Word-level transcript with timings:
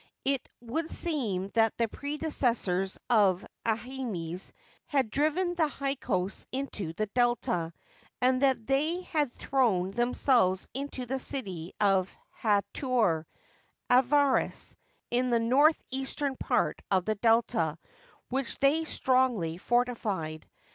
It 0.25 0.49
would 0.61 0.89
seem 0.89 1.49
that 1.49 1.77
the 1.77 1.87
predecessors 1.87 2.97
of 3.07 3.45
Aahmes 3.63 4.51
had 4.87 5.11
driven 5.11 5.53
the 5.53 5.67
Hyksos 5.67 6.47
into 6.51 6.93
the 6.93 7.05
Delta, 7.05 7.71
and 8.19 8.41
that 8.41 8.65
they 8.65 9.01
had 9.01 9.31
thrown 9.31 9.91
themselves 9.91 10.67
into 10.73 11.05
the 11.05 11.19
city 11.19 11.73
of 11.79 12.09
Hdtoudr 12.41 13.25
(Avaris), 13.91 14.75
in 15.11 15.29
the 15.29 15.39
north 15.39 15.79
eastern 15.91 16.35
part 16.35 16.81
of 16.89 17.05
the 17.05 17.13
Delta, 17.13 17.77
which 18.29 18.57
they 18.57 18.85
strongly 18.85 19.59
fortified. 19.59 20.49